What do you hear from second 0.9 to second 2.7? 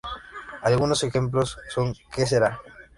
ejemplos son "Que sera sera!